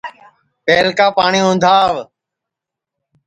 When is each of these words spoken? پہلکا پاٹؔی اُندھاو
پہلکا 0.65 1.07
پاٹؔی 1.17 1.41
اُندھاو 1.47 1.95